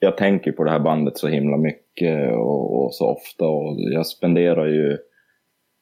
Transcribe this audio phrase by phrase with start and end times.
[0.00, 4.06] jag tänker på det här bandet så himla mycket och, och, så ofta och jag
[4.06, 4.98] spenderar ju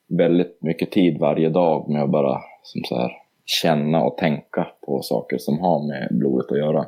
[0.09, 3.13] väldigt mycket tid varje dag med att bara som så här,
[3.45, 6.87] känna och tänka på saker som har med blodet att göra.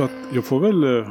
[0.00, 1.08] Så att jag får väl eh,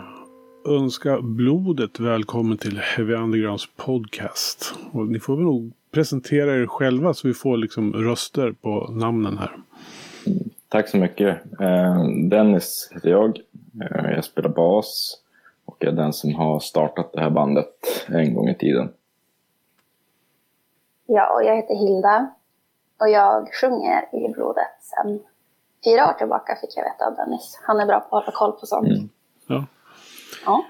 [0.76, 4.74] önska blodet välkommen till Heavy Undergrounds podcast.
[4.94, 9.38] Och ni får väl nog presentera er själva så vi får liksom röster på namnen
[9.38, 9.58] här.
[10.70, 11.38] Tack så mycket.
[11.60, 13.40] Eh, Dennis heter jag.
[13.82, 15.18] Eh, jag spelar bas
[15.66, 17.74] och är den som har startat det här bandet
[18.08, 18.90] en gång i tiden.
[21.06, 22.34] Ja, och jag heter Hilda
[23.00, 25.20] och jag sjunger i blodet sen
[25.86, 27.60] fyra år tillbaka fick jag veta av Dennis.
[27.68, 28.88] Han är bra på att hålla koll på sånt.
[28.88, 29.10] Mm.
[29.48, 29.66] Ja.
[30.46, 30.66] ja.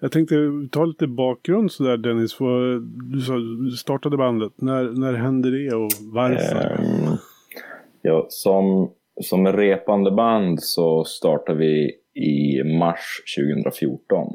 [0.00, 0.36] Jag tänkte
[0.72, 2.34] ta lite bakgrund sådär Dennis.
[2.34, 2.80] För
[3.12, 3.32] du sa,
[3.70, 4.52] du startade bandet.
[4.56, 6.80] När, när hände det och varför?
[6.80, 7.16] Um,
[8.02, 14.26] ja, som, som repande band så startade vi i mars 2014.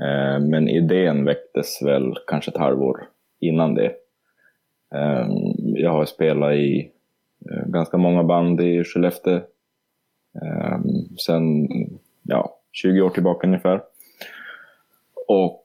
[0.00, 3.08] Uh, men idén väcktes väl kanske ett halvår
[3.40, 3.92] innan det.
[4.94, 6.90] Um, jag har spelat i
[7.50, 9.34] Eh, ganska många band i Skellefteå.
[10.42, 10.78] Eh,
[11.26, 11.68] sen
[12.22, 13.82] ja, 20 år tillbaka ungefär.
[15.28, 15.64] Och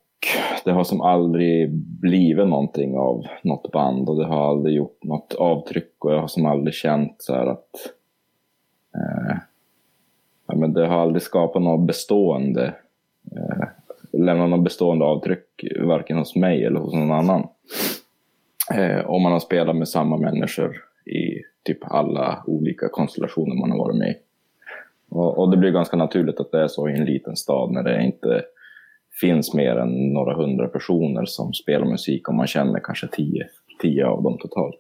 [0.66, 1.72] det har som aldrig
[2.02, 6.28] blivit någonting av något band och det har aldrig gjort något avtryck och jag har
[6.28, 7.75] som aldrig känt så här att
[8.96, 9.38] eh,
[10.47, 12.75] ja, men det har aldrig skapat något bestående
[13.31, 13.68] eh,
[14.12, 17.47] lämnat något bestående avtryck varken hos mig eller hos någon annan.
[18.74, 23.78] Eh, om man har spelat med samma människor i typ alla olika konstellationer man har
[23.78, 24.16] varit med i.
[25.10, 27.84] Och, och, det blir ganska naturligt att det är så i en liten stad när
[27.84, 28.44] det inte
[29.22, 33.48] finns mer än några hundra personer som spelar musik och man känner kanske tio,
[33.82, 34.80] tio av dem totalt.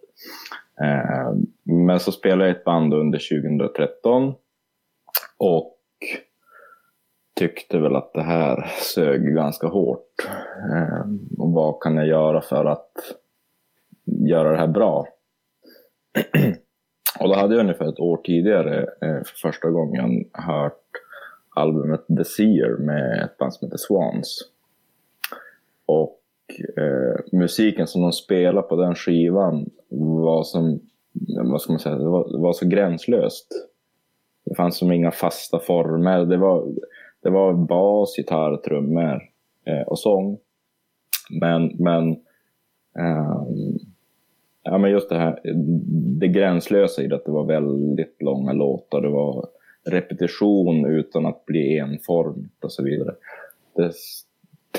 [0.81, 1.33] Eh,
[1.63, 4.33] men så spelade jag ett band under 2013
[5.37, 5.77] och
[7.35, 8.65] tyckte väl att det här
[8.95, 10.27] sög ganska hårt.
[10.71, 11.05] Eh,
[11.37, 12.91] och vad kan jag göra för att
[14.29, 15.07] göra det här bra?
[17.19, 20.81] Och då hade jag ungefär ett år tidigare eh, för första gången hört
[21.55, 24.39] albumet The Seer med ett band som heter Swans.
[25.85, 26.21] Och
[26.77, 30.79] eh, musiken som de spelade på den skivan var som,
[31.43, 33.47] vad ska man säga, det var, det var så gränslöst.
[34.45, 36.25] Det fanns som inga fasta former.
[36.25, 36.67] Det var,
[37.21, 39.21] det var bas, gitarr, trummor
[39.65, 40.37] eh, och sång.
[41.29, 42.11] Men, men
[42.99, 43.43] eh,
[44.67, 45.39] Ja, men just det här,
[46.19, 49.01] det gränslösa i det, att det var väldigt långa låtar.
[49.01, 49.47] Det var
[49.89, 53.15] repetition utan att bli enformigt och så vidare.
[53.75, 53.93] Det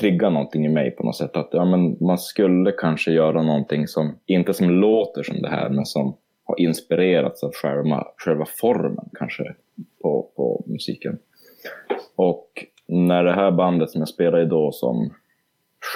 [0.00, 1.36] triggar någonting i mig på något sätt.
[1.36, 5.70] Att ja, men man skulle kanske göra någonting som, inte som låter som det här,
[5.70, 9.54] men som har inspirerats av själva, själva formen kanske
[10.02, 11.18] på, på musiken.
[12.16, 12.48] Och
[12.86, 15.10] när det här bandet som jag spelade i då som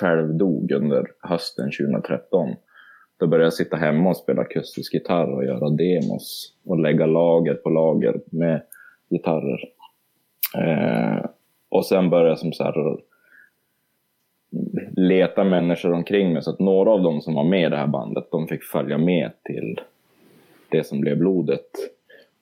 [0.00, 2.48] själv dog under hösten 2013
[3.20, 7.54] då började jag sitta hemma och spela akustisk gitarr och göra demos och lägga lager
[7.54, 8.62] på lager med
[9.10, 9.64] gitarrer.
[10.58, 11.24] Eh,
[11.68, 13.00] och sen började jag som så här
[14.96, 17.86] leta människor omkring mig så att några av dem som var med i det här
[17.86, 19.80] bandet, de fick följa med till
[20.68, 21.70] det som blev blodet.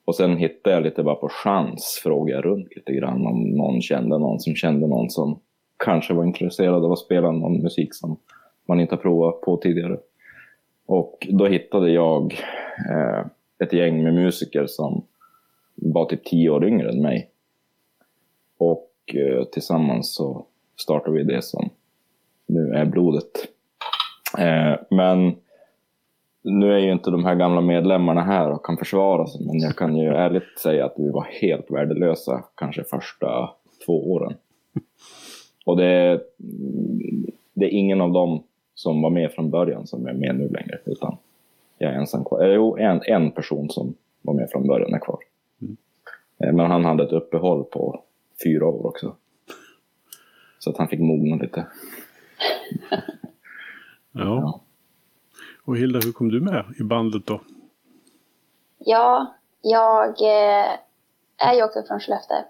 [0.05, 3.81] Och sen hittade jag lite bara på chans, frågade jag runt lite grann om någon
[3.81, 5.39] kände någon som kände någon som
[5.85, 8.17] kanske var intresserad av att spela någon musik som
[8.67, 9.97] man inte har provat på tidigare.
[10.89, 12.33] Och då hittade jag
[12.89, 13.25] eh,
[13.63, 15.05] ett gäng med musiker som
[15.75, 17.29] var typ tio år yngre än mig.
[18.57, 20.45] Och eh, tillsammans så
[20.75, 21.69] startade vi det som
[22.45, 23.31] nu är blodet.
[24.37, 25.35] Eh, men
[26.41, 29.75] nu är ju inte de här gamla medlemmarna här och kan försvara sig, men jag
[29.75, 33.49] kan ju ärligt säga att vi var helt värdelösa kanske första
[33.85, 34.33] två åren.
[35.65, 36.21] Och det,
[37.53, 38.43] det är ingen av dem
[38.79, 41.17] som var med från början som är med nu längre, utan
[41.77, 42.43] jag är ensam kvar.
[42.43, 45.19] Eh, jo, en, en person som var med från början är kvar.
[45.61, 45.77] Mm.
[46.37, 48.03] Eh, men han hade ett uppehåll på
[48.43, 49.15] fyra år också.
[50.59, 51.65] Så att han fick mogna lite.
[54.11, 54.21] ja.
[54.21, 54.61] ja.
[55.65, 57.41] Och Hilda, hur kom du med i bandet då?
[58.77, 60.69] Ja, jag eh,
[61.37, 62.43] är ju också från Skellefteå.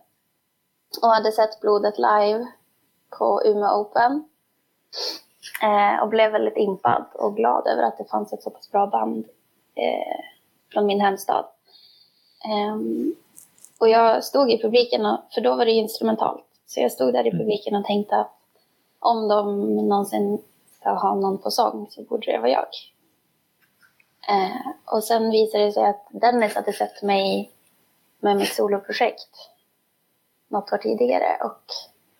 [1.01, 2.47] Och hade sett Blodet live
[3.17, 4.23] på Umeå Open.
[5.63, 8.87] Eh, och blev väldigt impad och glad över att det fanns ett så pass bra
[8.87, 9.25] band
[9.75, 10.25] eh,
[10.73, 11.45] från min hemstad.
[12.73, 13.15] Um,
[13.79, 16.45] och jag stod i publiken, och, för då var det instrumentalt.
[16.65, 17.39] Så jag stod där i mm.
[17.39, 18.35] publiken och tänkte att
[18.99, 20.43] om de någonsin
[20.79, 22.67] ska ha någon på sång så borde det vara jag.
[24.29, 27.51] Eh, och sen visade det sig att Dennis hade sett mig
[28.19, 29.49] med mitt soloprojekt
[30.47, 31.63] något år tidigare och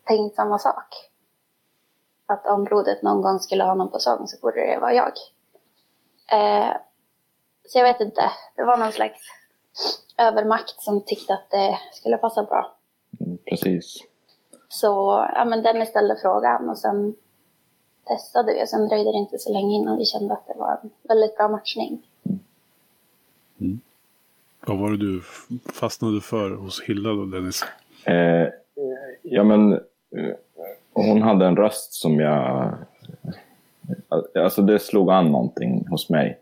[0.04, 1.09] tänkt samma sak.
[2.30, 5.14] Att om blodet någon gång skulle ha någon på sång så borde det vara jag.
[6.31, 6.76] Eh,
[7.68, 9.20] så jag vet inte, det var någon slags
[10.18, 12.76] övermakt som tyckte att det skulle passa bra.
[13.20, 13.98] Mm, precis.
[14.68, 14.88] Så
[15.36, 17.16] ja, men Dennis ställde frågan och sen
[18.08, 20.80] testade vi och sen dröjde det inte så länge innan vi kände att det var
[20.84, 22.08] en väldigt bra matchning.
[23.60, 23.80] Mm.
[24.66, 25.22] Vad var det du
[25.74, 27.64] fastnade för hos Hilda då, Dennis?
[28.06, 28.48] Eh,
[29.22, 29.80] ja, men
[31.00, 32.74] och hon hade en röst som jag...
[34.36, 36.40] Alltså det slog an någonting hos mig.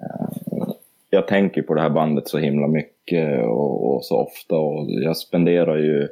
[0.00, 0.68] Eh,
[1.10, 5.16] jag tänker på det här bandet så himla mycket och, och så ofta och jag
[5.16, 6.08] spenderar ju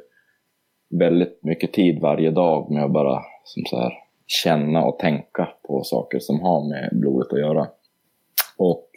[0.89, 3.93] väldigt mycket tid varje dag med att bara som så här,
[4.27, 7.67] känna och tänka på saker som har med blodet att göra.
[8.57, 8.89] Och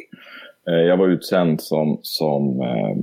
[0.69, 2.97] eh, jag var utsänd som, som, eh,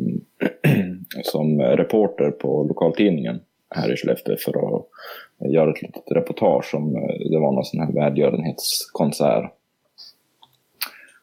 [1.24, 4.88] som reporter på lokaltidningen här i Skellefteå för att
[5.40, 9.52] göra ett litet reportage om eh, det var någon sån här välgörenhetskonsert.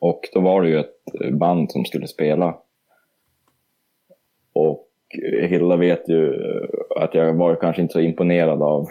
[0.00, 2.56] Och då var det ju ett band som skulle spela.
[4.52, 4.88] Och
[5.48, 8.88] Hilda vet ju eh, att jag var kanske inte så imponerad av,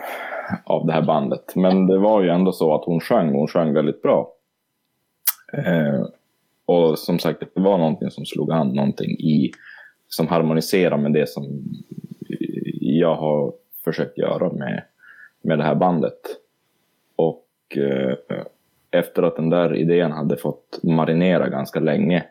[0.66, 1.56] av det här bandet.
[1.56, 4.34] Men det var ju ändå så att hon sjöng, och hon sjöng väldigt bra.
[5.54, 6.06] Eh,
[6.66, 9.52] och som sagt, det var någonting som slog an, någonting i,
[10.08, 11.64] som harmoniserar med det som
[12.82, 13.54] jag har
[13.84, 14.84] försökt göra med,
[15.42, 16.20] med det här bandet.
[17.16, 18.18] Och eh,
[18.92, 22.26] efter att den där idén hade fått marinera ganska länge,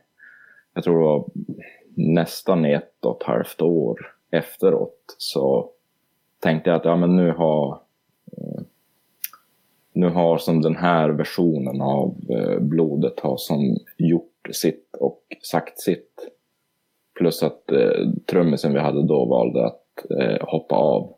[0.75, 1.25] jag tror det var
[1.95, 3.99] nästan ett och ett halvt år
[4.31, 5.71] efteråt så
[6.39, 7.81] tänkte jag att ja, men nu har
[8.33, 8.63] eh,
[9.93, 15.81] nu har som den här versionen av eh, blodet har som gjort sitt och sagt
[15.81, 16.29] sitt.
[17.19, 21.15] Plus att eh, trummisen vi hade då valde att eh, hoppa av.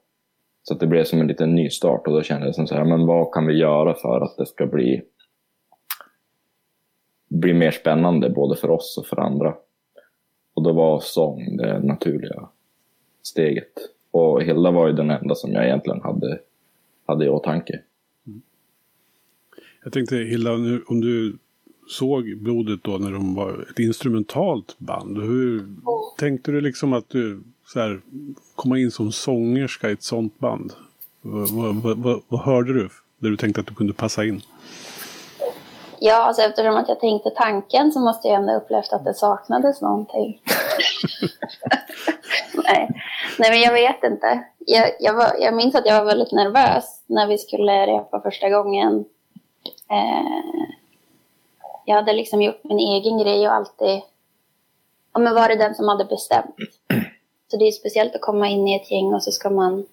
[0.63, 2.85] Så att det blev som en liten nystart och då kände jag som så här,
[2.85, 5.03] men vad kan vi göra för att det ska bli,
[7.29, 9.55] bli mer spännande både för oss och för andra.
[10.55, 12.49] Och då var sång det naturliga
[13.23, 13.73] steget.
[14.11, 16.41] Och Hilda var ju den enda som jag egentligen hade,
[17.07, 17.81] hade i åtanke.
[18.27, 18.43] Mm.
[19.85, 20.53] Jag tänkte Hilda,
[20.87, 21.39] om du
[21.89, 25.19] såg blodet då när de var ett instrumentalt band.
[25.19, 25.67] Hur
[26.19, 28.01] tänkte du liksom att du så här,
[28.55, 30.73] komma in som sångerska i ett sånt band?
[31.21, 31.51] Vad,
[31.83, 32.89] vad, vad, vad hörde du
[33.19, 34.43] där du tänkte att du kunde passa in?
[35.99, 39.81] Ja, alltså eftersom att jag tänkte tanken så måste jag ändå upplevt att det saknades
[39.81, 40.41] någonting.
[42.55, 42.89] Nej.
[43.39, 44.45] Nej, men jag vet inte.
[44.59, 48.51] Jag, jag, var, jag minns att jag var väldigt nervös när vi skulle repa första
[48.51, 49.05] gången.
[49.91, 50.65] Eh,
[51.85, 54.03] jag hade liksom gjort min egen grej och alltid
[55.13, 56.57] ja, men var det den som hade bestämt.
[57.53, 59.87] Så det är speciellt att komma in i ett gäng och så ska man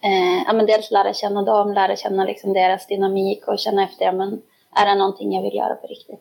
[0.00, 4.04] eh, ja, men dels lära känna dem, lära känna liksom deras dynamik och känna efter,
[4.04, 4.42] ja, men
[4.76, 6.20] är det någonting jag vill göra på riktigt?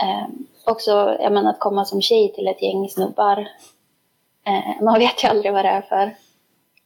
[0.00, 0.26] Eh,
[0.64, 3.48] också jag menar, att komma som tjej till ett gäng snubbar.
[4.46, 6.16] Eh, man vet ju aldrig vad det är för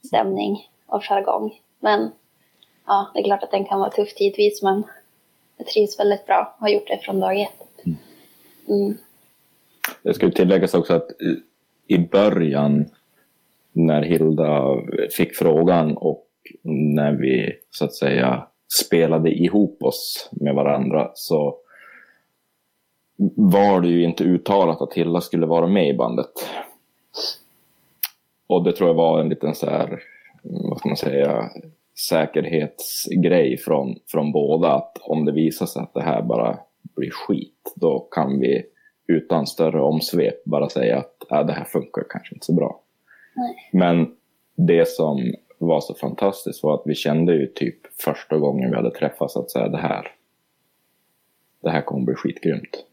[0.07, 1.59] stämning och jargong.
[1.79, 2.11] Men
[2.85, 4.83] ja, det är klart att den kan vara tuff tidvis, men
[5.57, 7.85] jag trivs väldigt bra och har gjort det från dag ett.
[8.67, 8.97] Mm.
[10.03, 11.09] Det ska tilläggas också att
[11.87, 12.85] i början
[13.71, 14.77] när Hilda
[15.17, 16.27] fick frågan och
[16.63, 18.47] när vi så att säga
[18.85, 21.57] spelade ihop oss med varandra så
[23.35, 26.31] var det ju inte uttalat att Hilda skulle vara med i bandet.
[28.47, 29.99] Och det tror jag var en liten så här,
[30.43, 31.49] vad ska man säga,
[32.09, 34.71] säkerhetsgrej från, från båda.
[34.73, 36.59] Att om det visar sig att det här bara
[36.95, 38.65] blir skit, då kan vi
[39.07, 42.79] utan större omsvep bara säga att äh, det här funkar kanske inte så bra.
[43.35, 43.69] Nej.
[43.71, 44.15] Men
[44.55, 48.91] det som var så fantastiskt var att vi kände ju typ första gången vi hade
[48.91, 50.07] träffats att säga det här,
[51.61, 52.85] det här kommer bli skitgrymt.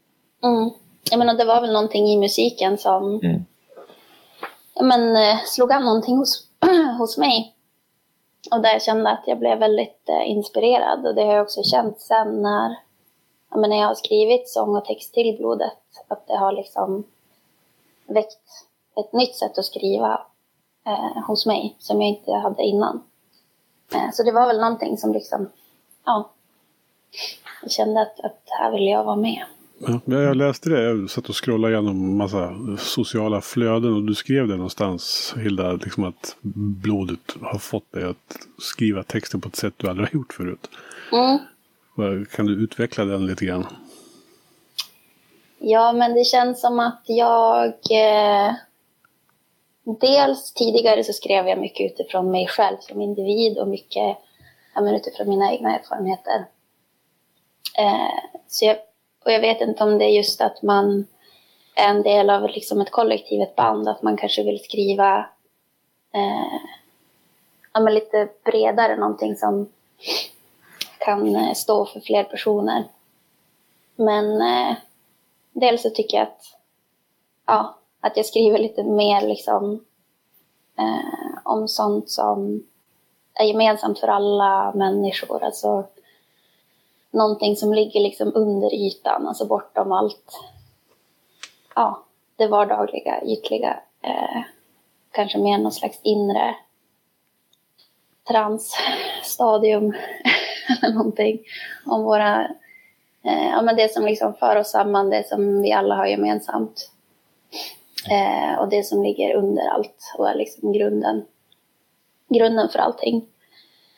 [0.43, 0.69] Mm.
[1.11, 3.45] Jag menar, det var väl någonting i musiken som Mm.
[4.75, 6.47] ja, men, eh, slog an någonting hos,
[6.99, 7.55] hos mig.
[8.51, 11.05] Och där jag kände att jag blev väldigt eh, inspirerad.
[11.07, 12.69] Och det har jag också känt sen när,
[13.51, 15.77] ja, men när jag har skrivit sång och text till blodet.
[16.07, 17.03] Att det har liksom
[18.13, 18.67] väckt
[18.99, 20.21] ett nytt sätt att skriva
[20.85, 23.03] eh, hos mig som jag inte hade innan.
[23.93, 25.49] Eh, så det var väl någonting som liksom,
[26.05, 26.31] ja,
[27.61, 29.43] jag kände att, att här vill jag vara med.
[29.87, 30.83] Ja, jag läste det.
[30.83, 36.03] Jag satt och scrollade igenom massa sociala flöden och du skrev det någonstans, Hilda, liksom
[36.03, 36.35] att
[36.83, 40.69] blodet har fått dig att skriva texter på ett sätt du aldrig har gjort förut.
[41.11, 42.25] Mm.
[42.25, 43.65] Kan du utveckla den lite grann?
[45.63, 47.73] Ja, men det känns som att jag...
[47.91, 48.53] Eh,
[49.83, 54.17] dels tidigare så skrev jag mycket utifrån mig själv som individ och mycket
[54.75, 56.45] ja, men utifrån mina egna erfarenheter.
[57.77, 58.77] Eh, så jag,
[59.25, 61.07] och jag vet inte om det är just att man
[61.75, 65.29] är en del av liksom ett kollektiv, ett band, att man kanske vill skriva
[66.13, 66.59] eh,
[67.73, 69.69] ja, men lite bredare, någonting som
[70.97, 72.83] kan eh, stå för fler personer.
[73.95, 74.75] Men eh,
[75.51, 76.57] dels så tycker jag att,
[77.45, 79.85] ja, att jag skriver lite mer liksom,
[80.77, 82.63] eh, om sånt som
[83.33, 85.43] är gemensamt för alla människor.
[85.43, 85.83] Alltså
[87.11, 90.39] någonting som ligger liksom under ytan, alltså bortom allt
[91.75, 92.03] ja,
[92.35, 93.79] det vardagliga, ytliga.
[94.01, 94.41] Eh,
[95.11, 96.55] kanske mer någon slags inre
[98.27, 99.93] transstadium
[100.83, 101.39] eller någonting.
[101.85, 102.47] Om våra
[103.23, 106.91] Eh, ja, men det som liksom för oss samman, det som vi alla har gemensamt.
[108.09, 111.25] Eh, och det som ligger under allt och är liksom grunden,
[112.29, 113.27] grunden för allting.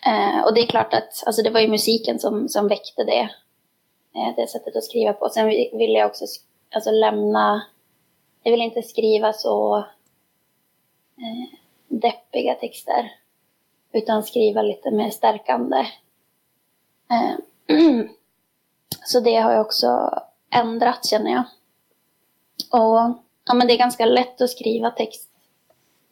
[0.05, 3.29] Eh, och det är klart att alltså det var ju musiken som, som väckte det,
[4.15, 5.29] eh, det sättet att skriva på.
[5.29, 6.25] Sen ville jag också
[6.75, 7.65] alltså lämna,
[8.43, 9.77] jag ville inte skriva så
[11.17, 13.11] eh, deppiga texter,
[13.91, 15.85] utan skriva lite mer stärkande.
[17.09, 17.35] Eh,
[19.05, 20.09] Så det har jag också
[20.51, 21.43] ändrat känner jag.
[22.71, 25.29] Och ja, men det är ganska lätt att skriva text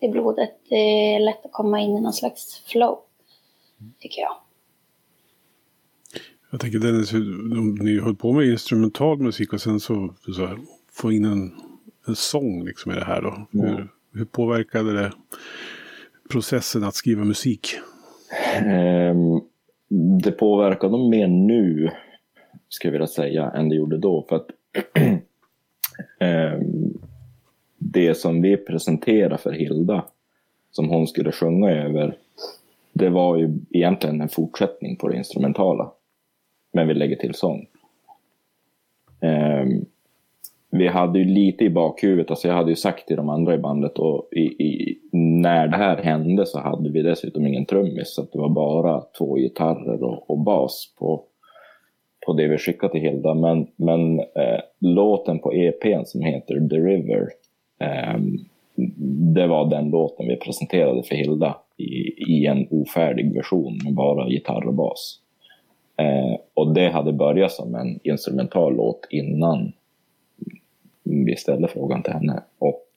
[0.01, 0.59] i blodet.
[0.69, 2.99] Det är lätt att komma in i någon slags flow,
[3.99, 4.35] tycker jag.
[6.51, 7.11] Jag tänker Dennis,
[7.81, 10.59] ni höll på med instrumental musik och sen så, så här,
[10.91, 11.51] få in en,
[12.07, 13.47] en sång liksom i det här då.
[13.51, 15.11] Hur, hur påverkade det
[16.29, 17.75] processen att skriva musik?
[18.55, 19.41] Ehm,
[20.23, 21.91] det påverkar dem mer nu,
[22.71, 24.25] ska jag vilja säga, än det gjorde då.
[24.29, 24.47] För att
[26.19, 26.93] ehm,
[27.77, 30.05] det som vi presenterade för Hilda,
[30.71, 32.15] som hon skulle sjunga över,
[32.93, 35.91] det var ju egentligen en fortsättning på det instrumentala.
[36.73, 37.67] Men vi lägger till sång.
[39.19, 39.85] Ehm,
[40.69, 43.57] vi hade ju lite i bakhuvudet, alltså jag hade ju sagt till de andra i
[43.57, 48.21] bandet och i, i, när det här hände så hade vi dessutom ingen trummis så
[48.21, 51.23] att det var bara två gitarrer och, och bas på,
[52.25, 53.33] på det vi skickade till Hilda.
[53.33, 57.27] Men, men eh, låten på EPn som heter The River,
[57.79, 58.19] eh,
[59.35, 64.29] det var den låten vi presenterade för Hilda i, i en ofärdig version med bara
[64.29, 65.19] gitarr och bas.
[65.97, 69.71] Eh, och det hade börjat som en instrumental låt innan
[71.03, 72.43] vi ställde frågan till henne.
[72.59, 72.87] Och,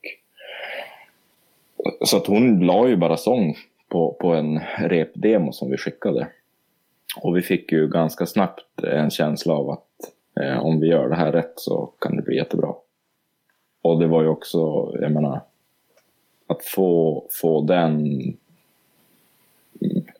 [2.04, 3.54] så att hon la ju bara sång
[3.88, 6.28] på, på en repdemo som vi skickade.
[7.16, 9.88] Och vi fick ju ganska snabbt en känsla av att
[10.40, 12.74] eh, om vi gör det här rätt så kan det bli jättebra.
[13.82, 15.40] Och det var ju också, jag menar,
[16.46, 18.18] att få, få den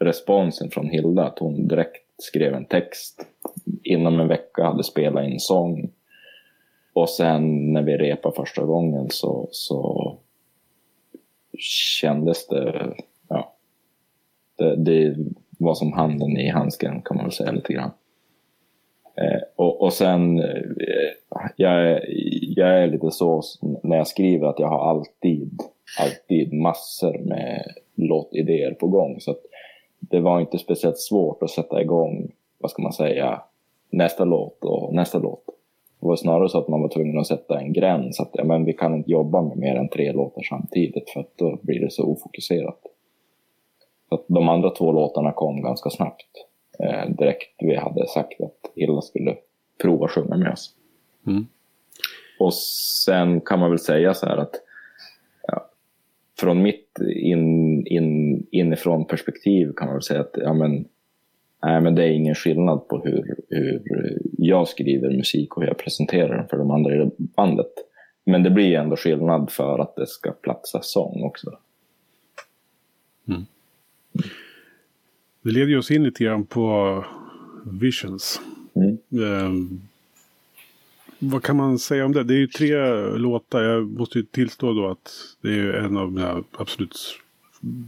[0.00, 3.26] responsen från Hilda, att hon direkt skrev en text,
[3.82, 5.90] inom en vecka hade spelat in sång.
[6.92, 10.16] Och sen när vi repade första gången så, så
[11.58, 12.94] kändes det,
[13.28, 13.56] ja,
[14.56, 15.16] det, det
[15.64, 17.90] var som handen i handsken kan man väl säga lite grann.
[19.16, 20.62] Eh, och, och sen, eh,
[21.56, 22.04] jag, är-
[22.58, 23.42] jag är lite så
[23.82, 25.60] när jag skriver att jag har alltid,
[26.00, 29.20] alltid massor med låtidéer på gång.
[29.20, 29.40] Så att
[30.00, 33.42] det var inte speciellt svårt att sätta igång, vad ska man säga,
[33.90, 35.44] nästa låt och nästa låt.
[36.00, 38.20] Det var snarare så att man var tvungen att sätta en gräns.
[38.20, 41.36] Att ja, men vi kan inte jobba med mer än tre låtar samtidigt för att
[41.36, 42.78] då blir det så ofokuserat.
[44.14, 46.26] Så att de andra två låtarna kom ganska snabbt.
[46.78, 49.36] Eh, direkt vi hade sagt att Hilda skulle
[49.82, 50.74] prova sjunga med oss.
[51.26, 51.46] Mm.
[52.38, 52.54] Och
[53.04, 54.54] sen kan man väl säga så här att
[55.46, 55.70] ja,
[56.40, 60.84] från mitt in, in, inifrån perspektiv kan man väl säga att ja, men,
[61.62, 65.78] nej, men det är ingen skillnad på hur, hur jag skriver musik och hur jag
[65.78, 67.72] presenterar den för de andra i bandet.
[68.24, 71.58] Men det blir ändå skillnad för att det ska platsa sång också.
[75.44, 77.04] Det leder ju oss in lite grann på
[77.64, 78.40] Visions.
[78.74, 78.98] Mm.
[79.22, 79.78] Eh,
[81.18, 82.24] vad kan man säga om det?
[82.24, 82.76] Det är ju tre
[83.16, 83.62] låtar.
[83.62, 87.20] Jag måste ju tillstå då att det är en av mina absolut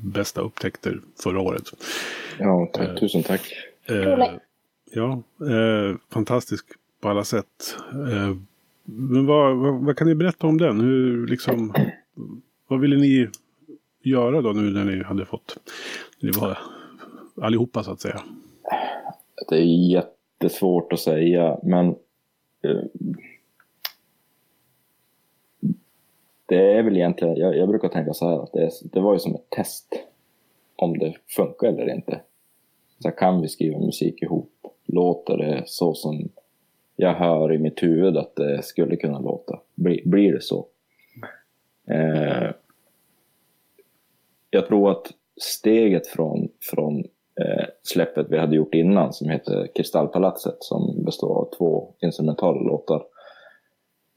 [0.02, 1.62] bästa upptäckter förra året.
[2.38, 3.52] Ja, tack, tusen tack.
[3.84, 4.18] Eh,
[4.92, 6.66] ja, eh, fantastisk
[7.00, 7.76] på alla sätt.
[7.92, 8.36] Eh,
[8.84, 10.80] men vad, vad, vad, kan ni berätta om den?
[10.80, 11.75] Hur, liksom,
[12.68, 13.28] vad ville ni
[14.02, 15.56] göra då nu när ni hade fått,
[16.20, 16.58] ni var
[17.40, 18.22] allihopa så att säga?
[19.48, 21.88] Det är jättesvårt att säga, men
[22.62, 22.82] eh,
[26.46, 29.18] det är väl egentligen, jag, jag brukar tänka så här att det, det, var ju
[29.18, 29.94] som ett test
[30.76, 32.20] om det funkar eller inte.
[32.98, 34.52] Så kan vi skriva musik ihop?
[34.86, 36.28] Låter det så som
[36.96, 39.60] jag hör i mitt huvud att det skulle kunna låta?
[39.74, 40.66] Blir, blir det så?
[41.86, 42.50] Eh,
[44.50, 47.04] jag tror att steget från, från
[47.40, 53.04] Eh, släppet vi hade gjort innan som heter Kristallpalatset som består av två instrumentala låtar.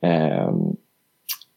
[0.01, 0.51] Eh,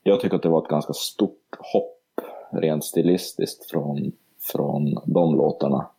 [0.02, 2.20] jag tycker att det var ett ganska stort hopp
[2.52, 4.12] rent stilistiskt från,
[4.52, 5.90] från de låtarna.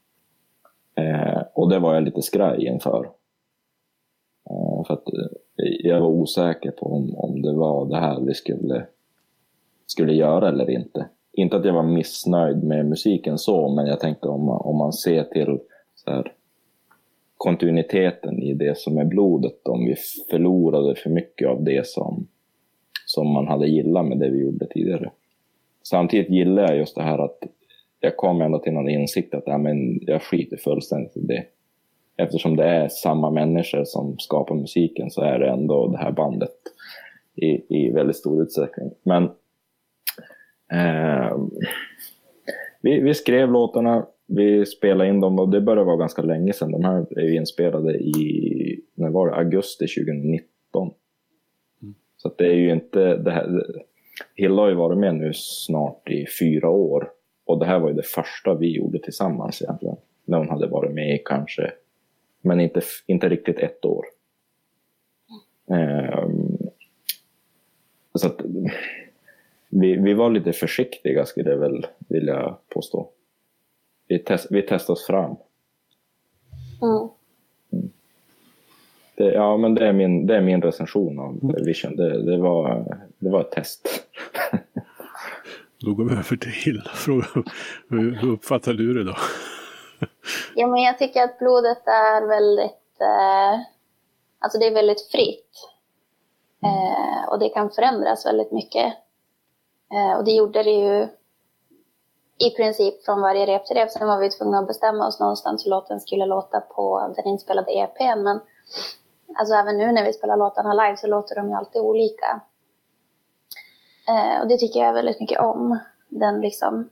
[0.95, 3.11] Eh, och det var jag lite skraj inför.
[4.49, 8.33] Eh, för att eh, jag var osäker på om, om det var det här vi
[8.33, 8.85] skulle,
[9.87, 11.09] skulle göra eller inte.
[11.33, 14.93] Inte att jag var missnöjd med musiken så, men jag tänkte om man, om man
[14.93, 15.59] ser till
[15.95, 16.33] så här,
[17.37, 19.95] kontinuiteten i det som är blodet, om vi
[20.29, 22.27] förlorade för mycket av det som,
[23.05, 25.11] som man hade gillat med det vi gjorde tidigare.
[25.83, 27.37] Samtidigt gillar jag just det här att
[27.99, 31.45] jag kom ändå till någon insikt att ja, men jag skiter fullständigt i det.
[32.17, 36.55] Eftersom det är samma människor som skapar musiken så är det ändå det här bandet
[37.35, 38.91] i, i väldigt stor utsträckning.
[39.03, 39.29] Men
[40.71, 41.37] eh,
[42.81, 46.71] vi, vi, skrev låtarna, vi spelade in dem och det började vara ganska länge sedan.
[46.71, 50.93] De här är inspelade i, när var det, augusti 2019.
[51.81, 51.95] Mm.
[52.17, 53.65] Så det är ju inte det här.
[54.35, 57.09] Hilla har ju varit med nu snart i fyra år
[57.45, 59.95] och det här var ju det första vi gjorde tillsammans egentligen.
[60.25, 61.71] När hon hade varit med i kanske,
[62.41, 64.05] men inte, inte riktigt ett år.
[65.65, 66.57] Um,
[68.13, 68.41] så att,
[69.79, 73.09] vi, vi var lite försiktiga skulle jag väl vilja påstå.
[74.07, 75.35] Vi, test, vi testade oss fram.
[76.81, 77.09] Mm.
[79.15, 81.65] Det, ja, men det är min, det är min recension av mm.
[81.65, 81.95] Vision.
[81.95, 83.89] Det, det, var, det var ett test.
[85.79, 86.81] Då går vi över till Hill.
[87.89, 89.15] Hur uppfattar du det då?
[90.55, 93.59] Ja, men jag tycker att blodet är väldigt, eh,
[94.39, 95.69] alltså det är väldigt fritt.
[96.63, 98.93] Eh, och det kan förändras väldigt mycket.
[99.93, 101.07] Eh, och det gjorde det ju
[102.37, 103.91] i princip från varje rep till rep.
[103.91, 107.71] Sen var vi tvungna att bestämma oss någonstans hur låten skulle låta på den inspelade
[107.71, 108.23] EPn.
[108.23, 108.39] Men
[109.35, 112.41] alltså även nu när vi spelar låtarna live så låter de ju alltid olika.
[114.07, 115.79] Eh, och det tycker jag väldigt mycket om.
[116.09, 116.89] Den liksom,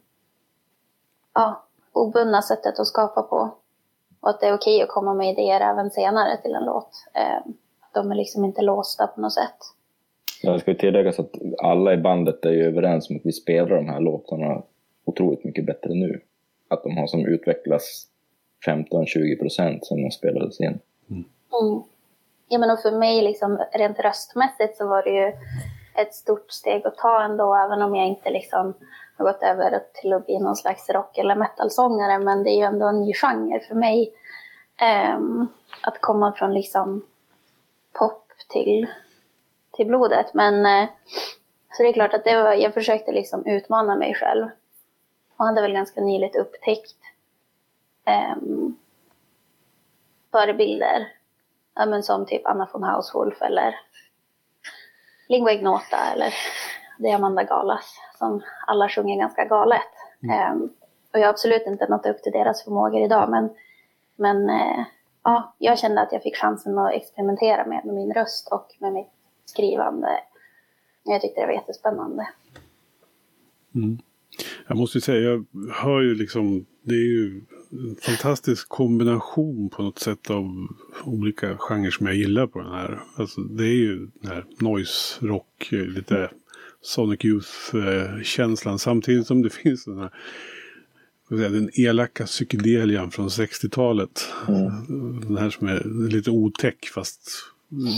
[1.33, 3.49] ja, obundna sättet att skapa på.
[4.21, 6.89] Och att det är okej att komma med idéer även senare till en låt.
[7.13, 7.51] Eh,
[7.93, 9.57] de är liksom inte låsta på något sätt.
[10.43, 13.89] Jag ska tillägga att alla i bandet är ju överens om att vi spelar de
[13.89, 14.61] här låtarna
[15.05, 16.21] otroligt mycket bättre nu.
[16.67, 18.07] Att de har som utvecklats
[18.67, 20.79] 15-20 procent sen de spelades in.
[21.09, 21.23] Mm.
[21.61, 21.81] Mm.
[22.47, 25.33] Ja men och för mig liksom rent röstmässigt så var det ju
[25.95, 28.73] ett stort steg att ta ändå, även om jag inte liksom
[29.17, 32.19] har gått över till att bli någon slags rock eller metalsångare.
[32.19, 34.13] Men det är ju ändå en ny genre för mig.
[35.17, 35.47] Um,
[35.81, 37.05] att komma från liksom
[37.99, 38.87] pop till,
[39.71, 40.33] till blodet.
[40.33, 40.89] Men uh,
[41.71, 44.47] så det är klart att det var, jag försökte liksom utmana mig själv.
[45.37, 46.97] Och hade väl ganska nyligt upptäckt
[48.37, 48.77] um,
[50.31, 51.07] förebilder.
[51.75, 53.75] Ja, men som typ Anna von Hauswolf eller
[55.27, 56.33] Lingua Ignota eller
[56.97, 59.81] det är Amanda Galas som alla sjunger ganska galet.
[60.23, 60.51] Mm.
[60.51, 60.73] Um,
[61.13, 63.49] och jag har absolut inte nått upp till deras förmågor idag men,
[64.15, 64.83] men uh,
[65.23, 68.93] ja, jag kände att jag fick chansen att experimentera med, med min röst och med
[68.93, 69.20] mitt
[69.51, 70.07] skrivande.
[71.03, 72.27] Jag tyckte det var jättespännande.
[73.75, 73.97] Mm.
[74.67, 79.99] Jag måste säga, jag hör ju liksom, det är ju en fantastisk kombination på något
[79.99, 80.67] sätt av
[81.05, 82.99] olika genrer som jag gillar på den här.
[83.15, 86.31] Alltså det är ju den här noise rock, lite
[86.81, 88.79] Sonic Youth-känslan.
[88.79, 90.11] Samtidigt som det finns den här
[91.29, 94.27] den elaka psykedelian från 60-talet.
[94.47, 95.21] Mm.
[95.21, 97.31] Den här som är lite otäck fast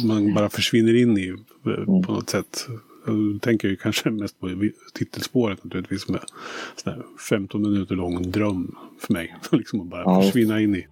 [0.05, 2.67] man bara försvinner in i eh, på något sätt.
[3.05, 6.21] Jag tänker ju kanske mest på titelspåret naturligtvis med
[6.75, 9.35] sån 15 minuter lång dröm för mig.
[9.51, 10.87] liksom att bara försvinna in i.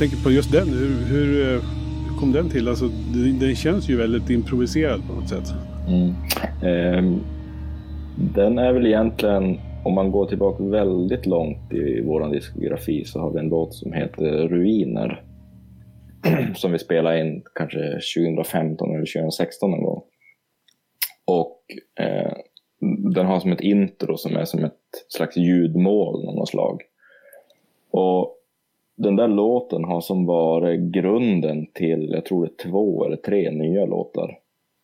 [0.00, 0.68] tänker på just den.
[0.68, 1.44] Hur, hur,
[2.08, 2.68] hur kom den till?
[2.68, 2.88] Alltså,
[3.40, 5.48] den känns ju väldigt improviserad på något sätt.
[5.88, 6.08] Mm.
[6.62, 7.20] Eh,
[8.34, 13.30] den är väl egentligen, om man går tillbaka väldigt långt i vår diskografi så har
[13.30, 15.24] vi en låt som heter Ruiner.
[16.54, 20.02] som vi spelade in kanske 2015 eller 2016 någon gång.
[21.24, 21.60] Och
[22.00, 22.32] eh,
[23.14, 26.82] den har som ett intro som är som ett slags ljudmål av något slag.
[27.90, 28.39] Och
[29.00, 33.50] den där låten har som varit grunden till, jag tror det är två eller tre
[33.50, 34.38] nya låtar.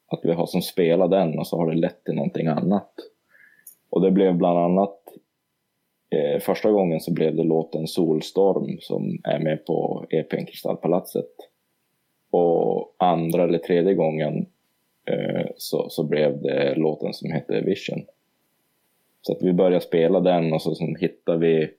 [0.06, 2.92] Att vi har som spelat den och så har det lett till någonting annat.
[3.90, 4.98] Och det blev bland annat,
[6.10, 11.32] eh, första gången så blev det låten Solstorm som är med på EPn Kristallpalatset.
[12.30, 14.46] Och andra eller tredje gången
[15.10, 18.04] eh, så, så blev det låten som hette Vision.
[19.22, 21.70] Så att vi började spela den och så hittade vi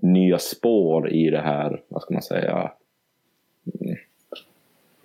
[0.00, 2.70] nya spår i det här, vad ska man säga,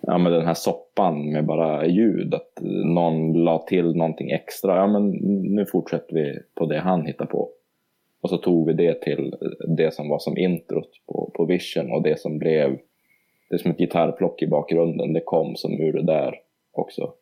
[0.02, 2.34] ja men den här soppan med bara ljud.
[2.34, 4.76] Att någon la till någonting extra.
[4.76, 5.10] Ja men
[5.56, 7.50] nu fortsätter vi på det han hittar på.
[8.22, 9.36] Och så tog vi det till
[9.68, 12.78] det som var som introt på, på Vision och det som blev,
[13.50, 16.36] det är som ett gitarrplock i bakgrunden, det kom som ur det där
[16.72, 17.14] också.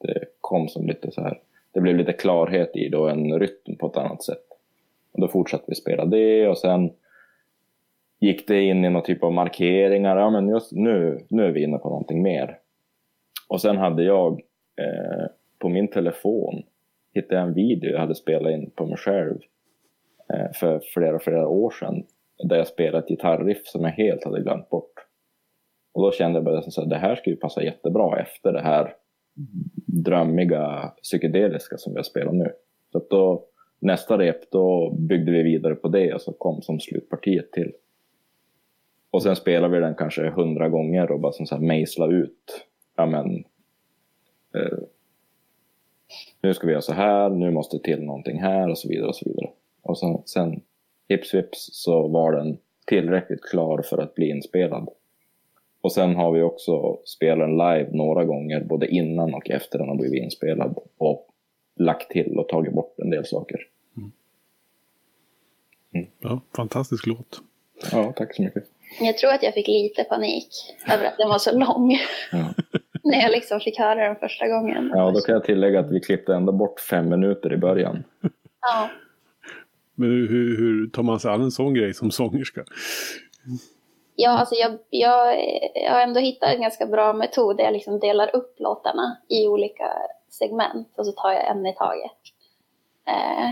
[0.00, 1.40] Det kom som lite så här,
[1.72, 4.44] det blev lite klarhet i det och en rytm på ett annat sätt.
[5.12, 6.90] Och då fortsatte vi spela det och sen
[8.24, 10.16] gick det in i någon typ av markeringar.
[10.16, 12.58] Ja, men just nu, nu är vi inne på någonting mer.
[13.48, 14.32] Och sen hade jag
[14.80, 15.26] eh,
[15.58, 16.62] på min telefon
[17.14, 19.38] hittade jag en video jag hade spelat in på mig själv
[20.32, 22.04] eh, för flera, flera år sedan.
[22.48, 24.92] Där jag spelade ett gitarriff som jag helt hade glömt bort.
[25.94, 28.94] Och då kände jag bara att det här skulle passa jättebra efter det här
[29.86, 32.52] drömmiga psykedeliska som vi har spelat nu.
[32.92, 33.44] Så då,
[33.80, 37.72] nästa rep då byggde vi vidare på det och så kom som slutpartiet till
[39.14, 42.66] och sen spelar vi den kanske hundra gånger och bara som så här mejsla ut.
[42.96, 43.44] Ja men.
[44.54, 44.78] Eh,
[46.42, 49.16] nu ska vi göra så här, nu måste till någonting här och så vidare och
[49.16, 49.50] så vidare.
[49.82, 50.60] Och sen, sen
[51.08, 54.88] hips vips så var den tillräckligt klar för att bli inspelad.
[55.80, 59.88] Och sen har vi också spelat den live några gånger, både innan och efter den
[59.88, 60.78] har blivit inspelad.
[60.96, 61.28] Och
[61.76, 63.60] lagt till och tagit bort en del saker.
[63.96, 64.12] Mm.
[65.92, 66.06] Mm.
[66.20, 67.42] Ja, fantastisk låt.
[67.92, 68.73] Ja, tack så mycket.
[69.00, 70.48] Jag tror att jag fick lite panik
[70.92, 71.98] över att den var så lång.
[72.32, 72.54] Ja.
[73.02, 74.90] När jag liksom fick höra den första gången.
[74.94, 78.04] Ja, då kan jag tillägga att vi klippte ändå bort fem minuter i början.
[78.60, 78.88] Ja.
[79.94, 82.64] Men hur, hur tar man sig an en sån grej som sångerska?
[84.16, 85.38] Ja, alltså jag, jag,
[85.74, 89.48] jag har ändå hittat en ganska bra metod där jag liksom delar upp låtarna i
[89.48, 89.88] olika
[90.28, 92.18] segment och så tar jag en i taget.
[93.06, 93.50] Eh,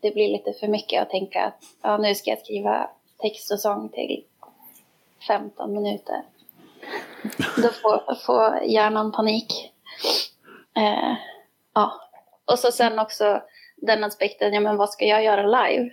[0.00, 3.60] det blir lite för mycket att tänka att ja, nu ska jag skriva text och
[3.60, 4.24] sång till
[5.28, 6.22] 15 minuter.
[7.56, 9.72] Då får, får hjärnan panik.
[10.76, 11.16] Eh,
[11.74, 11.92] ja.
[12.44, 13.42] Och så sen också
[13.76, 15.90] den aspekten, ja men vad ska jag göra live?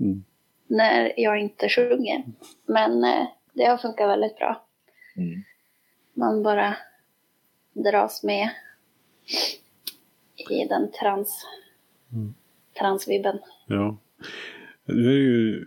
[0.00, 0.24] Mm.
[0.66, 2.24] När jag inte sjunger.
[2.66, 4.64] Men eh, det har funkat väldigt bra.
[5.16, 5.42] Mm.
[6.14, 6.76] Man bara
[7.72, 8.50] dras med
[10.50, 11.46] i den trans,
[12.12, 12.34] Mm.
[12.78, 13.38] transvibben.
[13.66, 13.96] Ja.
[14.84, 15.66] Det är ju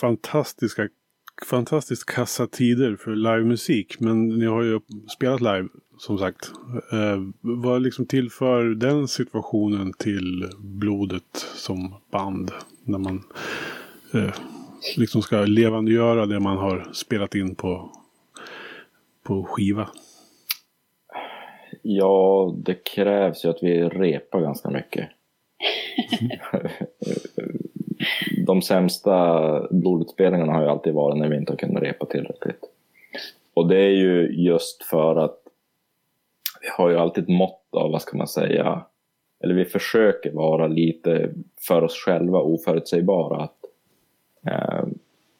[0.00, 0.88] fantastiska,
[1.44, 4.00] fantastiskt kassa tider för livemusik.
[4.00, 4.80] Men ni har ju
[5.16, 5.68] spelat live
[5.98, 6.50] som sagt.
[6.92, 12.50] Eh, vad liksom tillför den situationen till blodet som band?
[12.84, 13.22] När man
[14.14, 14.34] eh,
[14.96, 17.90] liksom ska levandegöra det man har spelat in på,
[19.22, 19.88] på skiva.
[21.82, 25.08] Ja, det krävs ju att vi repar ganska mycket.
[28.46, 32.60] De sämsta blodutspelningarna har ju alltid varit när vi inte har kunnat repa tillräckligt.
[33.54, 35.38] Och det är ju just för att
[36.60, 38.84] vi har ju alltid ett mått av, vad ska man säga,
[39.40, 41.30] eller vi försöker vara lite
[41.68, 43.42] för oss själva oförutsägbara.
[43.42, 43.58] Att,
[44.46, 44.84] eh,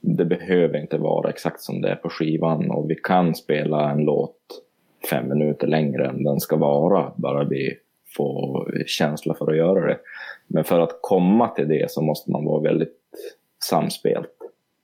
[0.00, 4.04] det behöver inte vara exakt som det är på skivan och vi kan spela en
[4.04, 4.62] låt
[5.10, 7.78] fem minuter längre än den ska vara, bara vi
[8.16, 9.98] får känsla för att göra det.
[10.46, 13.00] Men för att komma till det så måste man vara väldigt
[13.64, 14.36] samspelt.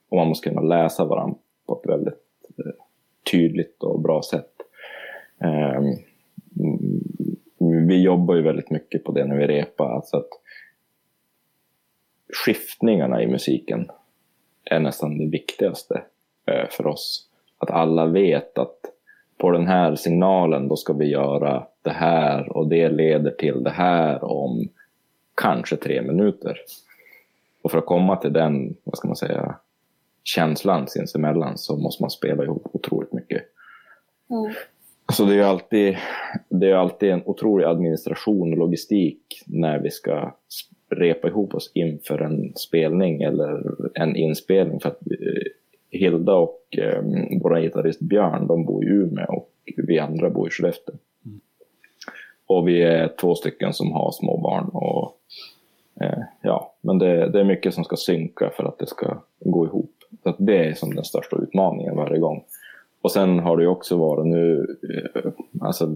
[0.09, 2.85] Och man måste kunna läsa varandra på ett väldigt eh,
[3.31, 4.53] tydligt och bra sätt.
[5.41, 5.85] Ehm,
[6.61, 9.95] mm, vi jobbar ju väldigt mycket på det när vi repar.
[9.95, 10.29] Alltså att
[12.45, 13.89] skiftningarna i musiken
[14.65, 16.03] är nästan det viktigaste
[16.47, 17.29] eh, för oss.
[17.59, 18.79] Att alla vet att
[19.39, 23.71] på den här signalen då ska vi göra det här och det leder till det
[23.71, 24.69] här om
[25.35, 26.59] kanske tre minuter.
[27.63, 29.57] Och för att komma till den, vad ska man säga,
[30.25, 33.43] känslan sinsemellan så måste man spela ihop otroligt mycket.
[34.31, 34.55] Mm.
[35.13, 35.97] Så det är ju alltid,
[36.49, 40.35] det är alltid en otrolig administration och logistik när vi ska
[40.91, 44.81] repa ihop oss inför en spelning eller en inspelning.
[44.81, 44.99] För att
[45.91, 47.03] Hilda och eh,
[47.43, 50.95] vår gitarrist Björn, de bor i Umeå och vi andra bor i Skellefteå.
[51.25, 51.41] Mm.
[52.47, 54.69] Och vi är två stycken som har små barn.
[54.69, 55.22] Och, eh,
[56.03, 59.67] Eh, ja, men det, det, är mycket som ska synka för att det ska gå
[59.67, 59.95] ihop.
[60.23, 62.45] Så det är som den största utmaningen varje gång.
[63.03, 65.95] Och sen har det ju också varit nu, eh, alltså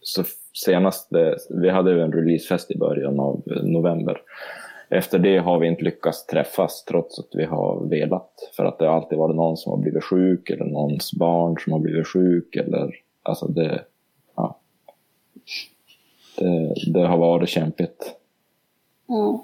[0.00, 0.24] så
[0.64, 1.08] senast,
[1.50, 4.20] vi hade ju en releasefest i början av november.
[4.88, 8.50] Efter det har vi inte lyckats träffas trots att vi har velat.
[8.56, 11.72] För att det har alltid varit någon som har blivit sjuk eller någons barn som
[11.72, 12.56] har blivit sjuk.
[12.56, 13.84] Eller, alltså det,
[14.36, 14.58] ja.
[16.38, 18.21] det, det har varit kämpigt.
[19.08, 19.38] Mm.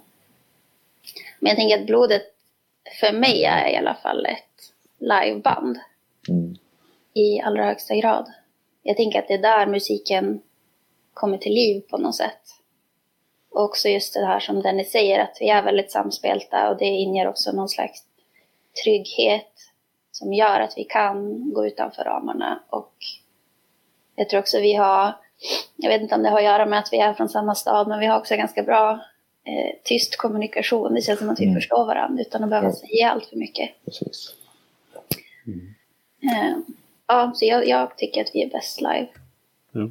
[1.38, 2.22] Men jag tänker att blodet
[3.00, 5.78] för mig är i alla fall ett liveband.
[6.28, 6.56] Mm.
[7.14, 8.32] I allra högsta grad.
[8.82, 10.42] Jag tänker att det är där musiken
[11.14, 12.40] kommer till liv på något sätt.
[13.50, 16.84] Och också just det här som Dennis säger, att vi är väldigt samspelta och det
[16.84, 18.04] inger också någon slags
[18.84, 19.52] trygghet
[20.12, 22.62] som gör att vi kan gå utanför ramarna.
[22.70, 22.94] Och
[24.14, 25.12] jag tror också vi har,
[25.76, 27.88] jag vet inte om det har att göra med att vi är från samma stad,
[27.88, 29.00] men vi har också ganska bra
[29.48, 30.94] eh, tyst kommunikation.
[30.94, 31.54] Det känns som att vi mm.
[31.54, 32.74] förstår varandra utan att behöva ja.
[32.74, 33.70] säga allt för mycket.
[33.84, 34.34] Precis.
[35.46, 35.74] Mm.
[36.22, 36.58] Eh,
[37.06, 39.08] ja, så jag, jag, tycker att vi är bäst live.
[39.72, 39.90] Ja.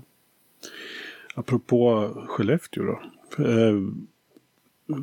[1.35, 2.99] Apropå Skellefteå då.
[3.43, 3.75] Eh,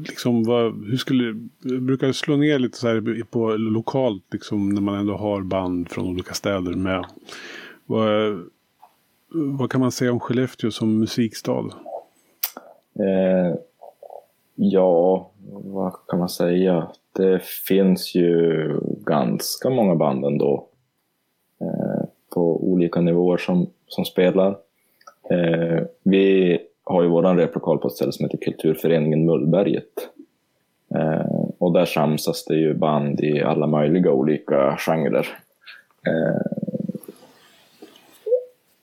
[0.07, 4.81] liksom vad, hur skulle, jag brukar slå ner lite så här på lokalt liksom när
[4.81, 7.05] man ändå har band från olika städer med.
[7.87, 8.45] Vad,
[9.29, 11.71] vad kan man säga om Skellefteå som musikstad?
[12.99, 13.55] Eh,
[14.55, 16.89] ja, vad kan man säga?
[17.13, 18.69] Det finns ju
[19.07, 20.69] ganska många band ändå.
[21.61, 24.57] Eh, på olika nivåer som, som spelar.
[25.31, 30.09] Eh, vi har ju våran replokal på ett ställe som heter Kulturföreningen Mullberget.
[30.95, 35.27] Eh, och där samsas det ju band i alla möjliga olika genrer.
[36.07, 36.75] Eh,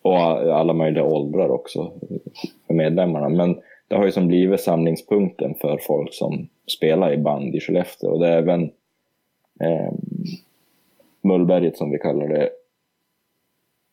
[0.02, 0.18] och
[0.56, 1.92] alla möjliga åldrar också
[2.68, 3.30] för medlemmarna.
[3.30, 8.10] Men det har ju som blivit samlingspunkten för folk som spelar i band i Skellefteå.
[8.12, 8.64] Och det är även
[9.60, 9.94] eh,
[11.22, 12.50] Mullberget som vi kallar det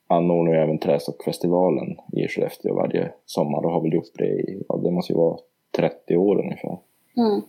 [0.07, 4.77] anordnar ju även Trästockfestivalen i Skellefteå varje sommar och har väl gjort det i, ja,
[4.83, 5.37] det måste ju vara
[5.77, 6.77] 30 år ungefär.
[7.17, 7.41] Mm.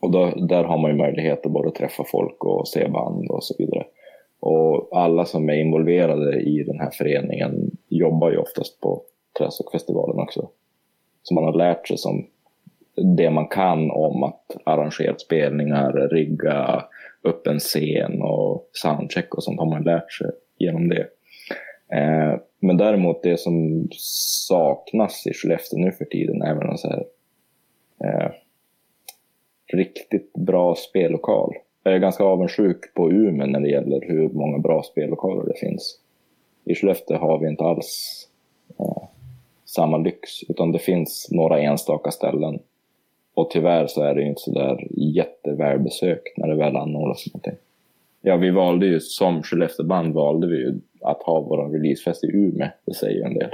[0.00, 3.44] och då, där har man ju möjlighet att både träffa folk och se band och
[3.44, 3.84] så vidare.
[4.40, 9.02] Och alla som är involverade i den här föreningen jobbar ju oftast på
[9.38, 10.48] Trästockfestivalen också.
[11.22, 12.26] Så man har lärt sig som
[13.16, 16.84] det man kan om att arrangera spelningar, rigga
[17.22, 21.06] upp en scen och soundcheck och sånt har man lärt sig genom det.
[21.92, 23.88] Eh, men däremot det som
[24.48, 27.04] saknas i Skellefteå nu för tiden är väl en så här,
[28.04, 28.30] eh,
[29.72, 31.54] riktigt bra spellokal.
[31.82, 35.98] Jag är ganska avundsjuk på Umeå när det gäller hur många bra spellokaler det finns.
[36.64, 38.28] I Skellefteå har vi inte alls
[38.78, 39.02] eh,
[39.74, 42.58] samma lyx, utan det finns några enstaka ställen.
[43.34, 47.56] Och tyvärr så är det ju inte sådär jättevälbesökt när det väl anordnas någonting.
[48.20, 52.68] Ja, vi valde ju som Skellefteåband valde vi ju att ha vår releasefest i Umeå.
[52.84, 53.50] Det säger ju en del.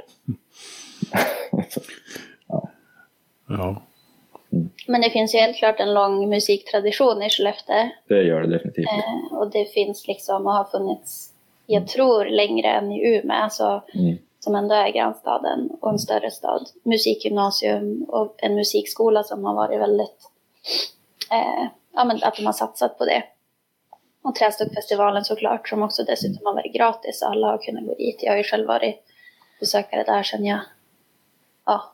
[2.49, 2.69] ja.
[3.49, 3.83] ja.
[4.53, 4.69] Mm.
[4.87, 7.89] Men det finns ju helt klart en lång musiktradition i Skellefteå.
[8.09, 8.87] Det gör det definitivt.
[8.87, 11.33] Eh, och det finns liksom och har funnits,
[11.67, 13.37] jag tror, längre än i Umeå.
[13.37, 14.19] Alltså, mm.
[14.49, 16.69] Som ändå är grannstaden och en större stad.
[16.83, 20.31] Musikgymnasium och en musikskola som har varit väldigt,
[21.31, 23.25] eh, ja men att de har satsat på det.
[24.23, 27.23] Och Trästuckfestivalen såklart, som också dessutom har varit gratis.
[27.23, 28.23] Alla har kunnat gå dit.
[28.23, 29.05] Jag har ju själv varit
[29.61, 30.61] besökare där sedan jag,
[31.67, 31.93] ja,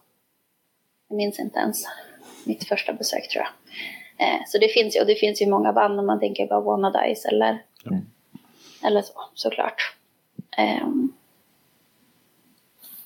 [1.09, 1.85] jag minns inte ens
[2.45, 4.29] mitt första besök tror jag.
[4.29, 6.61] Eh, så det finns ju, och det finns ju många band om man tänker på
[6.61, 8.07] Wanna Dice eller, mm.
[8.85, 9.97] eller så, såklart.
[10.59, 10.87] Eh,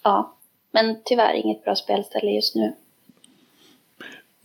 [0.03, 0.35] ja,
[0.73, 2.73] men tyvärr inget bra spelställe just nu.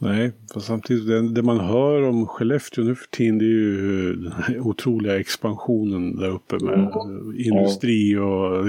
[0.03, 4.15] Nej, fast samtidigt det, det, man hör om Skellefteå nu för tiden det är ju
[4.15, 7.39] den här otroliga expansionen där uppe med mm.
[7.39, 8.65] industri och...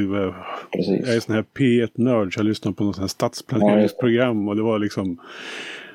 [0.72, 1.06] Precis.
[1.06, 4.62] Jag är sån här P1-nörd så jag lyssnade på något sånt här stadsplaneringsprogram och det
[4.62, 5.20] var liksom...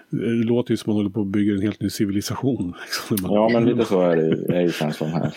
[0.09, 2.75] Det låter ju som att man håller på att bygga en helt ny civilisation.
[2.81, 5.35] Liksom, ja, men lite så är det är ju känslan här.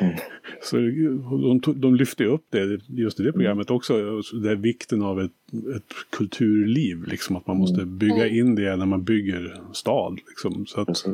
[0.00, 0.14] Mm.
[0.62, 5.32] Så de, de lyfte upp det just i det programmet också, det vikten av ett,
[5.76, 7.98] ett kulturliv, liksom att man måste mm.
[7.98, 8.36] bygga mm.
[8.38, 10.20] in det när man bygger stad.
[10.28, 10.66] Liksom.
[10.66, 11.06] Så att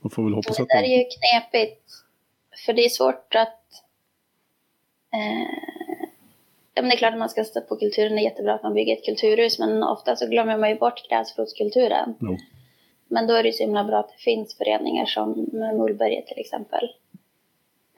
[0.00, 0.68] man får väl hoppas att...
[0.68, 1.82] Det där är ju knepigt,
[2.66, 3.62] för det är svårt att...
[5.12, 5.56] Eh,
[6.74, 8.62] ja, men det är klart att man ska stå på kulturen, det är jättebra att
[8.62, 12.14] man bygger ett kulturhus, men ofta så glömmer man ju bort gräsrotskulturen.
[12.18, 12.36] No.
[13.08, 16.84] Men då är det så himla bra att det finns föreningar som Mullberget till exempel.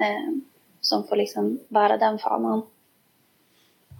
[0.01, 0.33] Eh,
[0.81, 2.63] som får liksom bära den fanan.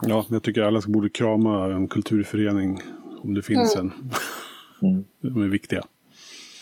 [0.03, 2.81] Ja, jag tycker alla borde krama en kulturförening
[3.23, 3.87] om det finns mm.
[3.87, 4.11] en.
[4.83, 5.05] Mm.
[5.21, 5.83] De är viktiga.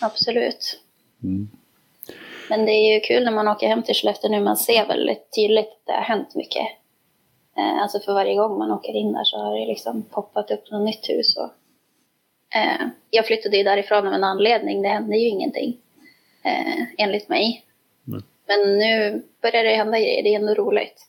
[0.01, 0.81] Absolut.
[1.23, 1.51] Mm.
[2.49, 5.35] Men det är ju kul när man åker hem till Skellefteå nu, man ser väldigt
[5.37, 6.67] tydligt att det har hänt mycket.
[7.57, 10.71] Eh, alltså för varje gång man åker in där så har det liksom poppat upp
[10.71, 11.37] något nytt hus.
[11.37, 11.51] Och,
[12.59, 15.77] eh, jag flyttade ju därifrån av en anledning, det hände ju ingenting.
[16.43, 17.65] Eh, enligt mig.
[18.47, 21.09] Men nu börjar det hända grejer, det är ändå roligt.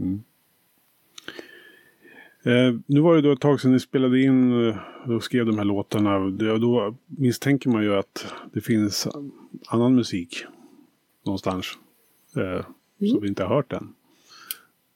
[0.00, 0.22] Mm.
[2.46, 4.76] Eh, nu var det då ett tag sedan ni spelade in eh,
[5.16, 6.18] och skrev de här låtarna.
[6.58, 9.08] Då misstänker man ju att det finns
[9.68, 10.44] annan musik
[11.24, 11.66] någonstans.
[12.36, 13.10] Eh, mm.
[13.10, 13.94] Som vi inte har hört än.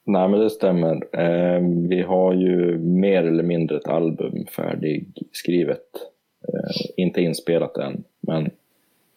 [0.03, 0.95] Nej men det stämmer.
[1.19, 5.87] Eh, vi har ju mer eller mindre ett album färdigskrivet.
[6.47, 8.49] Eh, inte inspelat än, men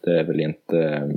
[0.04, 1.10] det är väl inte,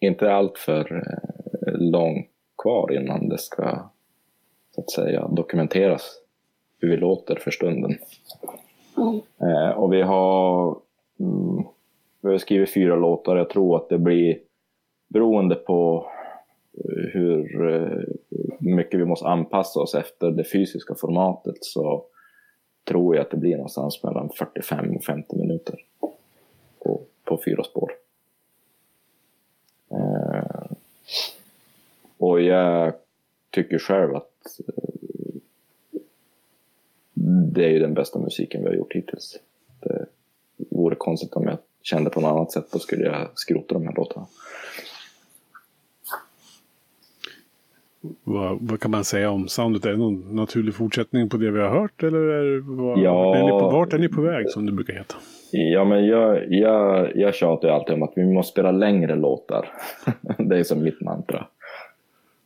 [0.00, 2.26] inte allt för eh, långt
[2.62, 3.90] kvar innan det ska
[4.74, 6.20] så att säga dokumenteras
[6.80, 7.98] hur vi låter för stunden.
[8.96, 9.20] Mm.
[9.40, 10.76] Eh, och vi har,
[11.20, 11.64] mm,
[12.20, 13.36] vi har skrivit fyra låtar.
[13.36, 14.38] Jag tror att det blir
[15.08, 16.06] beroende på
[16.74, 17.66] eh, hur
[18.58, 22.04] mycket vi måste anpassa oss efter det fysiska formatet så
[22.88, 25.78] tror jag att det blir någonstans mellan 45 och 50 minuter
[27.36, 27.92] på fyra spår.
[29.90, 30.72] Eh,
[32.18, 32.92] och jag
[33.50, 35.40] tycker själv att eh,
[37.52, 39.38] det är ju den bästa musiken vi har gjort hittills.
[39.80, 40.06] Det
[40.56, 43.94] vore konstigt om jag kände på något annat sätt, då skulle jag skrota de här
[43.96, 44.26] låtarna.
[48.24, 49.84] Vad, vad, kan man säga om soundet?
[49.84, 52.02] Är det någon naturlig fortsättning på det vi har hört?
[52.02, 54.94] Eller är, vad, ja, är ni på, vart är ni på väg som det brukar
[54.94, 55.16] heta?
[55.52, 59.68] Ja, men jag, jag, jag tjatar ju alltid om att vi måste spela längre låtar.
[60.38, 61.46] det är som mitt mantra.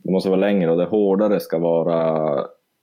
[0.03, 2.41] Det måste vara längre och det hårdare ska vara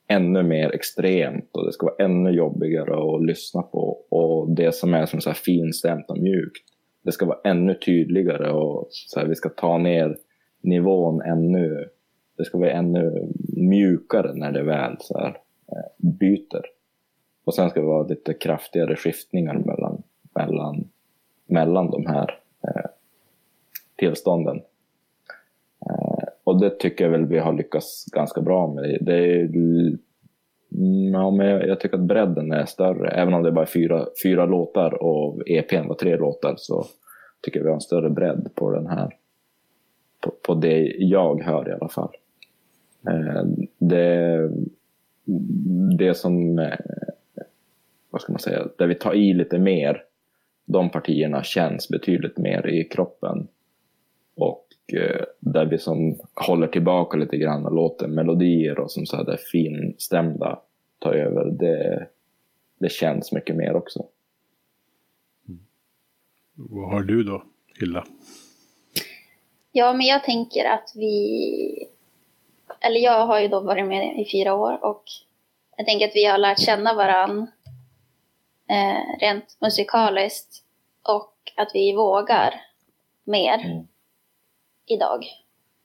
[0.08, 3.98] ännu mer extremt och det ska vara ännu jobbigare att lyssna på.
[4.10, 6.64] Och det som är som så här finstämt och mjukt,
[7.04, 10.18] det ska vara ännu tydligare och så här, vi ska ta ner
[10.62, 11.86] nivån ännu.
[12.38, 15.38] Det ska vara ännu mjukare när det väl så här,
[15.72, 16.66] eh, byter.
[17.46, 19.54] Och sen ska det vara lite kraftigare skiftningar
[20.38, 20.84] mellan,
[21.46, 22.90] mellan, de här eh,
[23.96, 24.62] tillstånden.
[25.86, 28.98] Eh, och det tycker jag väl vi har lyckats ganska bra med.
[29.02, 29.50] Det är,
[31.14, 33.10] ja, men jag tycker att bredden är större.
[33.10, 36.86] Även om det är bara fyra, fyra låtar och EPn var tre låtar så
[37.42, 39.16] tycker jag vi har en större bredd på den här.
[40.20, 42.16] På, på det jag hör i alla fall.
[43.08, 43.44] Eh,
[43.78, 44.50] det,
[45.98, 46.78] det som, eh,
[48.10, 50.04] vad ska man säga, där vi tar i lite mer,
[50.68, 53.48] de partierna känns betydligt mer i kroppen.
[54.36, 59.16] Och eh, där vi som håller tillbaka lite grann och låter melodier och som så
[59.18, 60.60] här finstämda
[61.00, 62.08] ta över, det,
[62.80, 64.06] det känns mycket mer också.
[66.54, 67.44] Vad har du då,
[67.80, 68.06] Hilla?
[69.72, 71.88] Ja, men jag tänker att vi...
[72.80, 75.04] Eller jag har ju då varit med i fyra år och
[75.78, 77.48] jag tänker att vi har lärt känna varann
[78.68, 80.64] eh, rent musikaliskt
[81.04, 82.62] och att vi vågar
[83.24, 83.88] mer mm.
[84.86, 85.26] idag.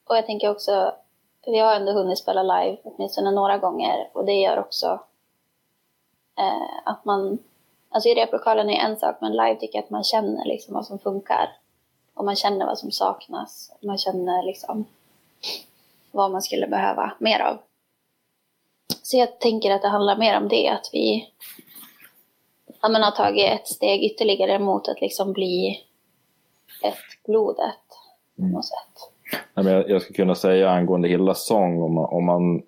[0.05, 0.95] Och jag tänker också,
[1.47, 5.01] vi har ändå hunnit spela live åtminstone några gånger och det gör också
[6.39, 7.39] eh, att man,
[7.89, 10.87] alltså i replokalen är en sak men live tycker jag att man känner liksom vad
[10.87, 11.57] som funkar
[12.15, 13.73] och man känner vad som saknas.
[13.81, 14.85] Man känner liksom
[16.11, 17.59] vad man skulle behöva mer av.
[19.03, 21.33] Så jag tänker att det handlar mer om det, att vi
[22.83, 25.81] ja, men har tagit ett steg ytterligare mot att liksom bli
[26.85, 27.85] ett blodet
[28.37, 29.13] på något sätt.
[29.55, 32.63] Nej, men jag, jag skulle kunna säga angående Hillas sång, om man, om, man,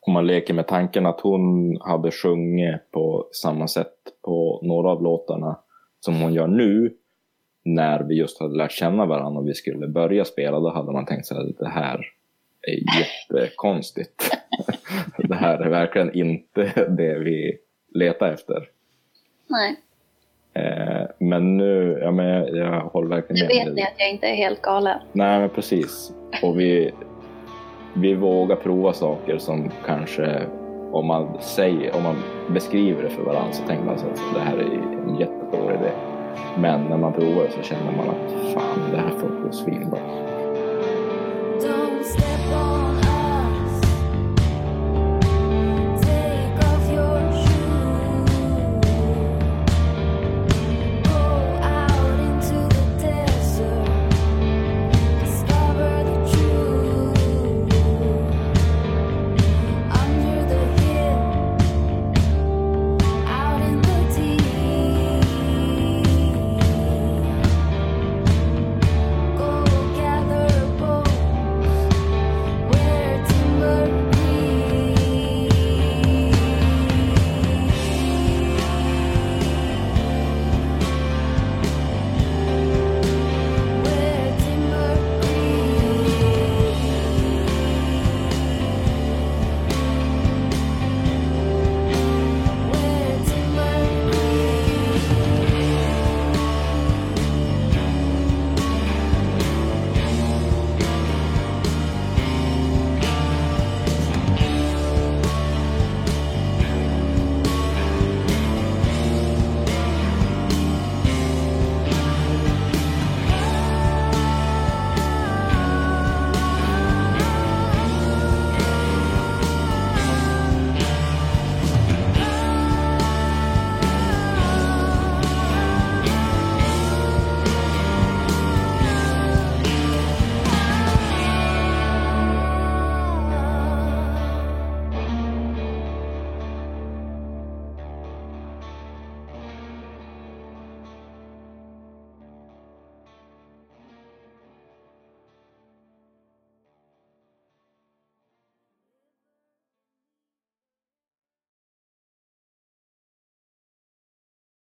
[0.00, 5.02] om man leker med tanken att hon hade sjungit på samma sätt på några av
[5.02, 5.58] låtarna
[6.00, 6.94] som hon gör nu,
[7.64, 11.06] när vi just hade lärt känna varandra och vi skulle börja spela, då hade man
[11.06, 12.06] tänkt sig att det här
[12.62, 14.30] är jättekonstigt.
[15.18, 17.58] det här är verkligen inte det vi
[17.94, 18.68] letar efter.
[19.48, 19.76] Nej.
[20.54, 23.56] Eh, men nu, ja men jag, jag håller verkligen med.
[23.56, 24.98] Nu vet ni att jag inte är helt galen.
[25.12, 26.12] Nej men precis.
[26.42, 26.92] Och vi,
[27.94, 30.42] vi vågar prova saker som kanske,
[30.92, 32.16] om man säger, om man
[32.54, 34.62] beskriver det för varandra så tänker man att det här är
[35.08, 35.90] en jättedålig idé.
[36.58, 39.98] Men när man provar det så känner man att fan, det här funkar svinbra.